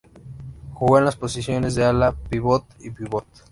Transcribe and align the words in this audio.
Jugó 0.73 0.97
en 0.97 1.05
las 1.05 1.15
posiciones 1.15 1.75
de 1.75 1.85
ala-pívot 1.85 2.65
y 2.79 2.89
pívot. 2.89 3.23